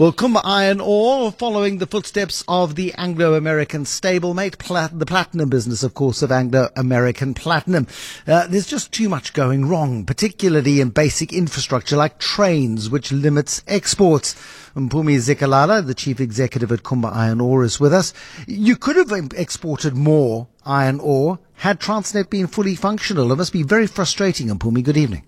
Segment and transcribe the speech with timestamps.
[0.00, 5.82] Well, Kumba Iron Ore, following the footsteps of the Anglo-American stablemate, Plat- the platinum business,
[5.82, 7.86] of course, of Anglo-American Platinum.
[8.26, 13.62] Uh, there's just too much going wrong, particularly in basic infrastructure like trains, which limits
[13.66, 14.34] exports.
[14.74, 18.14] Mpumi Zikalala, the chief executive at Kumba Iron Ore, is with us.
[18.46, 23.30] You could have exported more iron ore had Transnet been fully functional.
[23.32, 24.82] It must be very frustrating, Mpumi.
[24.82, 25.24] Good evening.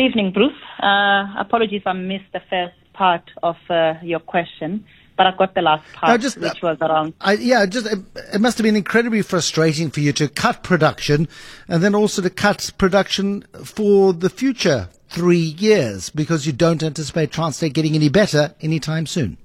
[0.00, 0.54] Good evening, Bruce.
[0.82, 5.60] Uh, apologies I missed the first part of uh, your question, but I got the
[5.60, 7.12] last part, no, just, which was around.
[7.20, 7.98] I, yeah, just it,
[8.32, 11.28] it, must have been incredibly frustrating for you to cut production
[11.68, 17.30] and then also to cut production for the future three years because you don't anticipate
[17.30, 19.36] Transnet getting any better anytime soon.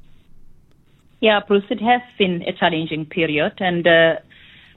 [1.19, 4.15] Yeah, Bruce, it has been a challenging period, and uh,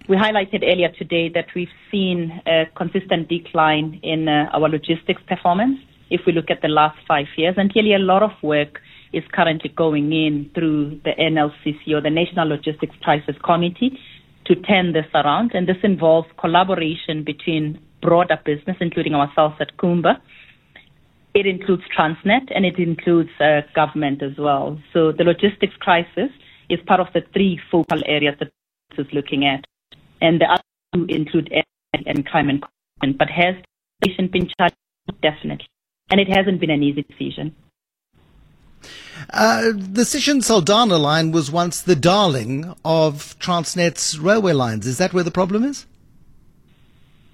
[0.08, 5.78] we highlighted earlier today that we've seen a consistent decline in uh, our logistics performance
[6.08, 7.54] if we look at the last five years.
[7.58, 8.80] And clearly, a lot of work
[9.12, 13.98] is currently going in through the NLCC or the National Logistics Crisis Committee
[14.46, 15.52] to turn this around.
[15.54, 20.20] And this involves collaboration between broader business, including ourselves at Kumba.
[21.34, 24.80] It includes Transnet and it includes uh, government as well.
[24.94, 26.30] So the logistics crisis
[26.70, 28.50] is part of the three focal areas that
[28.96, 29.66] is looking at
[30.20, 30.62] and the other
[30.94, 31.50] two include
[31.92, 33.16] and crime and crime.
[33.18, 33.54] But has
[34.00, 34.76] the patient been charged?
[35.22, 35.66] Definitely.
[36.10, 37.54] And it hasn't been an easy decision.
[39.30, 44.86] Uh, the Sishen Saldanha line was once the darling of Transnet's railway lines.
[44.86, 45.86] Is that where the problem is?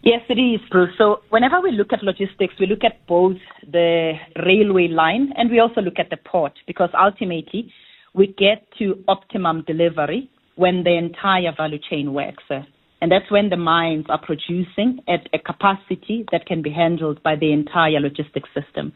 [0.03, 0.93] Yes, it is, Bruce.
[0.99, 5.61] So whenever we look at logistics, we look at both the railway line and we
[5.61, 7.73] also look at the port because ultimately
[8.13, 12.45] we get to optimum delivery when the entire value chain works.
[12.51, 17.37] And that's when the mines are producing at a capacity that can be handled by
[17.37, 18.93] the entire logistics system.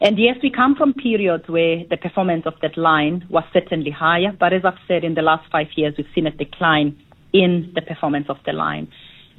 [0.00, 4.32] And yes, we come from periods where the performance of that line was certainly higher,
[4.38, 7.00] but as I've said, in the last five years, we've seen a decline
[7.32, 8.88] in the performance of the line.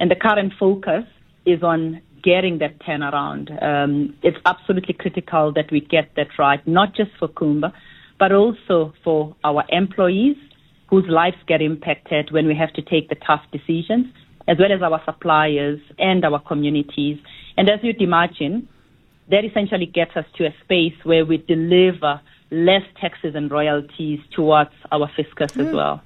[0.00, 1.04] And the current focus
[1.44, 3.62] is on getting that turnaround.
[3.62, 7.72] Um, it's absolutely critical that we get that right, not just for Kumba,
[8.18, 10.36] but also for our employees
[10.94, 14.06] whose lives get impacted when we have to take the tough decisions,
[14.46, 17.18] as well as our suppliers and our communities.
[17.56, 18.68] And as you'd imagine,
[19.28, 22.20] that essentially gets us to a space where we deliver
[22.52, 25.62] less taxes and royalties towards our fiscus yeah.
[25.64, 25.74] as mm.
[25.74, 26.00] well.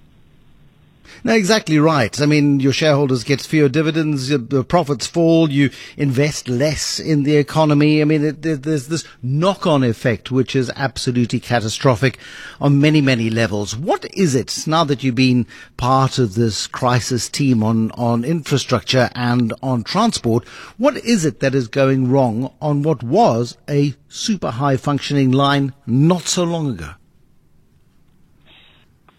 [1.24, 2.20] No, exactly right.
[2.20, 7.36] I mean, your shareholders get fewer dividends, the profits fall, you invest less in the
[7.36, 8.00] economy.
[8.00, 12.18] I mean, it, there's this knock-on effect which is absolutely catastrophic
[12.60, 13.76] on many, many levels.
[13.76, 15.46] What is it now that you've been
[15.76, 20.46] part of this crisis team on, on infrastructure and on transport?
[20.76, 25.74] What is it that is going wrong on what was a super high functioning line
[25.86, 26.90] not so long ago?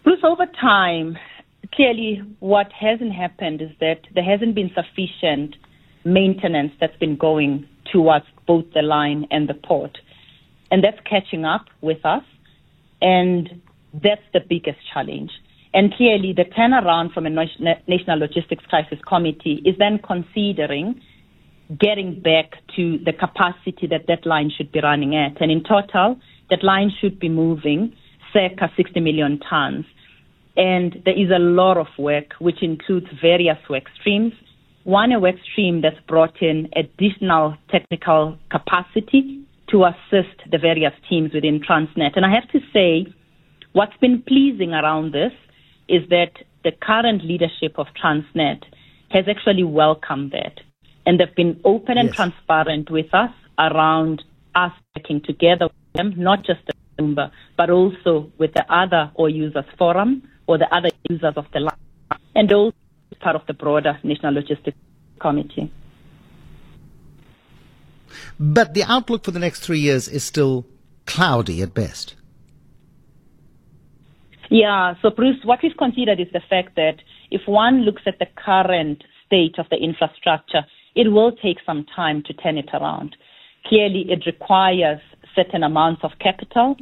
[0.02, 1.18] Bruce, over time,
[1.74, 5.56] clearly what hasn't happened is that there hasn't been sufficient
[6.04, 9.98] maintenance that's been going towards both the line and the port.
[10.70, 12.22] And that's catching up with us.
[13.00, 15.30] And that's the biggest challenge.
[15.72, 21.00] And clearly, the turnaround from a National Logistics Crisis Committee is then considering
[21.78, 25.40] getting back to the capacity that that line should be running at.
[25.40, 26.18] And in total,
[26.50, 27.94] that line should be moving
[28.32, 29.84] circa 60 million tons.
[30.56, 34.32] And there is a lot of work, which includes various work streams.
[34.84, 41.32] One, a work stream that's brought in additional technical capacity to assist the various teams
[41.32, 42.16] within Transnet.
[42.16, 43.06] And I have to say,
[43.72, 45.32] what's been pleasing around this
[45.88, 46.32] is that
[46.64, 48.62] the current leadership of Transnet
[49.10, 50.60] has actually welcomed that.
[51.06, 52.16] And they've been open and yes.
[52.16, 54.22] transparent with us around
[54.54, 59.28] us working together with them, not just the Kumba, but also with the other ore
[59.28, 62.76] users forum or the other users of the line, and also
[63.20, 64.76] part of the broader National Logistics
[65.20, 65.70] Committee.
[68.40, 70.66] But the outlook for the next three years is still
[71.06, 72.16] cloudy at best.
[74.50, 76.96] Yeah, so Bruce, what we've considered is the fact that
[77.30, 80.62] if one looks at the current state of the infrastructure,
[80.96, 83.14] it will take some time to turn it around.
[83.66, 85.00] Clearly, it requires
[85.36, 86.74] certain amounts of capital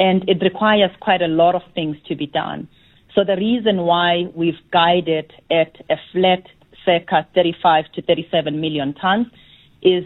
[0.00, 2.66] and it requires quite a lot of things to be done.
[3.14, 6.42] So the reason why we've guided at a flat
[6.84, 9.26] circa 35 to 37 million tons
[9.82, 10.04] is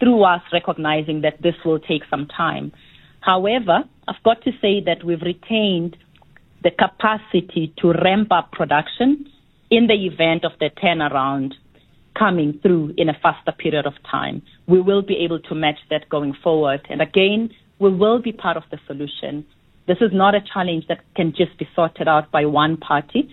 [0.00, 2.72] through us recognizing that this will take some time.
[3.20, 5.96] However, I've got to say that we've retained
[6.62, 9.26] the capacity to ramp up production
[9.70, 11.52] in the event of the turnaround
[12.18, 14.42] coming through in a faster period of time.
[14.66, 16.86] We will be able to match that going forward.
[16.90, 19.46] And again, we will be part of the solution.
[19.90, 23.28] This is not a challenge that can just be sorted out by one party.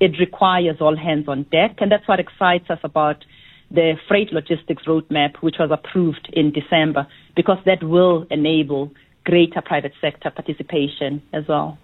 [0.00, 3.24] It requires all hands on deck, and that's what excites us about
[3.70, 8.90] the freight logistics roadmap, which was approved in December, because that will enable
[9.24, 11.78] greater private sector participation as well.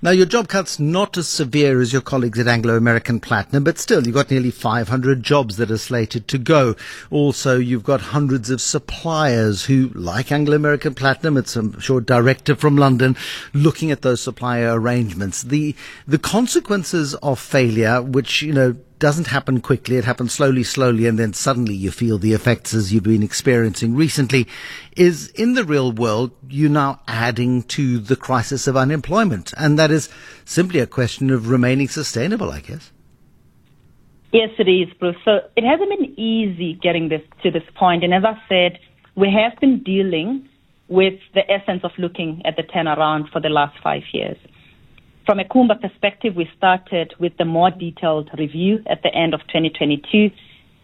[0.00, 3.78] Now, your job cut's not as severe as your colleagues at Anglo American Platinum, but
[3.78, 6.76] still, you've got nearly 500 jobs that are slated to go.
[7.10, 12.54] Also, you've got hundreds of suppliers who, like Anglo American Platinum, it's, I'm sure, director
[12.54, 13.16] from London,
[13.52, 15.42] looking at those supplier arrangements.
[15.42, 15.74] The,
[16.06, 19.96] the consequences of failure, which, you know, doesn't happen quickly.
[19.96, 23.94] It happens slowly, slowly, and then suddenly you feel the effects as you've been experiencing
[23.94, 24.46] recently.
[24.96, 29.52] Is in the real world, you're now adding to the crisis of unemployment.
[29.56, 30.08] And that is
[30.44, 32.92] simply a question of remaining sustainable, I guess.
[34.32, 35.16] Yes, it is, Bruce.
[35.24, 38.04] So it hasn't been easy getting this to this point.
[38.04, 38.78] And as I said,
[39.14, 40.48] we have been dealing
[40.88, 44.36] with the essence of looking at the turnaround for the last five years.
[45.28, 49.40] From a Kumba perspective, we started with the more detailed review at the end of
[49.48, 50.30] 2022,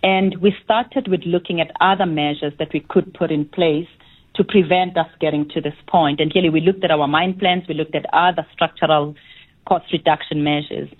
[0.03, 3.89] and we started with looking at other measures that we could put in place
[4.35, 6.21] to prevent us getting to this point.
[6.21, 9.15] And clearly, we looked at our mine plans, we looked at other structural
[9.67, 10.91] cost reduction measures.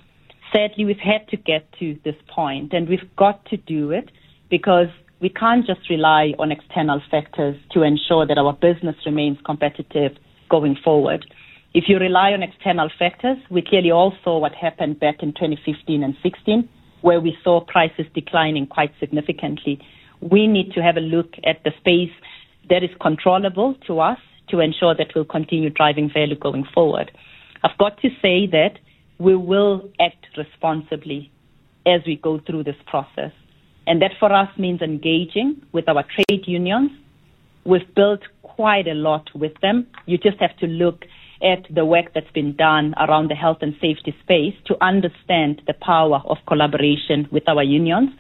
[0.51, 4.11] Sadly, we've had to get to this point, and we've got to do it
[4.49, 4.89] because
[5.21, 10.17] we can't just rely on external factors to ensure that our business remains competitive
[10.49, 11.27] going forward.
[11.75, 16.05] If you rely on external factors, we clearly all saw what happened back in 2015
[16.05, 16.69] and 16,
[17.01, 19.85] where we saw prices declining quite significantly.
[20.21, 22.13] We need to have a look at the space
[22.71, 24.19] that is controllable to us
[24.51, 27.11] to ensure that we'll continue driving value going forward.
[27.65, 28.79] I've got to say that
[29.19, 31.33] we will act responsibly
[31.87, 33.33] as we go through this process.
[33.89, 36.93] And that for us means engaging with our trade unions.
[37.65, 39.89] We've built quite a lot with them.
[40.07, 41.05] You just have to look
[41.45, 45.75] at the work that's been done around the health and safety space to understand the
[45.75, 48.11] power of collaboration with our unions.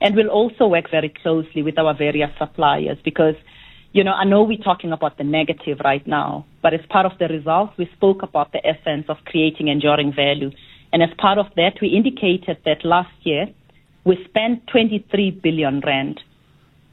[0.00, 3.34] And we'll also work very closely with our various suppliers because,
[3.92, 7.12] you know, I know we're talking about the negative right now, but as part of
[7.18, 10.50] the results, we spoke about the essence of creating enduring value.
[10.92, 13.46] And as part of that, we indicated that last year
[14.04, 16.20] we spent 23 billion rand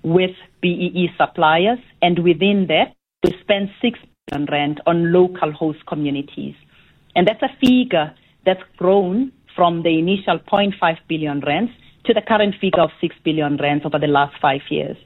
[0.04, 2.94] with BEE suppliers, and within that,
[3.24, 4.00] we spent 6
[4.32, 6.56] rand on local host communities.
[7.16, 8.14] And that's a figure
[8.46, 11.72] that's grown from the initial 0.5 billion rands
[12.06, 14.98] to the current figure of 6 billion rands over the last five years.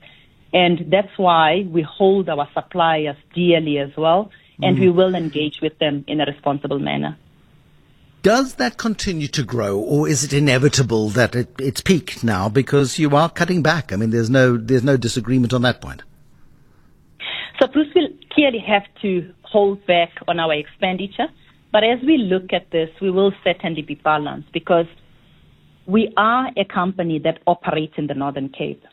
[0.54, 4.32] And that's why we hold our suppliers dearly as well,
[4.62, 4.82] and mm.
[4.82, 7.18] we will engage with them in a responsible manner.
[8.22, 12.98] Does that continue to grow, or is it inevitable that it, it's peaked now because
[12.98, 13.92] you are cutting back?
[13.92, 16.04] I mean, there's no there's no disagreement on that point.
[17.60, 21.28] So Bruce will clearly have to hold back on our expenditure.
[21.72, 24.86] But as we look at this, we will certainly be balanced because
[25.88, 28.84] we are a company that operates in the Northern Cape.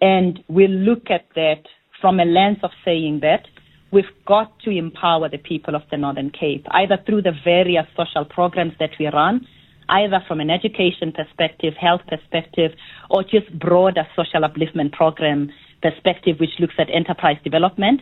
[0.00, 1.62] And we look at that
[2.00, 3.46] from a lens of saying that
[3.92, 8.24] we've got to empower the people of the Northern Cape, either through the various social
[8.24, 9.46] programs that we run,
[9.88, 12.72] either from an education perspective, health perspective,
[13.10, 15.50] or just broader social upliftment program
[15.82, 18.00] perspective, which looks at enterprise development.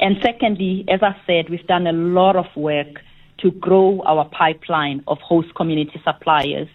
[0.00, 3.00] And secondly, as I said, we've done a lot of work
[3.38, 6.68] to grow our pipeline of host community suppliers.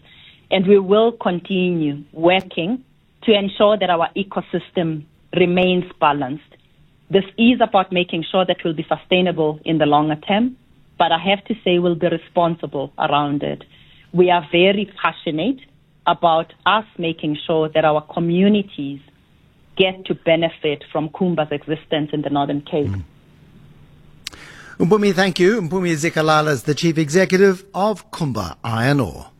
[0.51, 2.83] And we will continue working
[3.23, 6.43] to ensure that our ecosystem remains balanced.
[7.09, 10.57] This is about making sure that we'll be sustainable in the longer term,
[10.97, 13.63] but I have to say we'll be responsible around it.
[14.13, 15.59] We are very passionate
[16.05, 18.99] about us making sure that our communities
[19.75, 22.87] get to benefit from Kumba's existence in the Northern Cape.
[22.87, 23.03] Mm.
[24.79, 25.61] Mpumi, thank you.
[25.61, 29.27] Mpumi Zikalala is the Chief Executive of Kumba Iron Ore.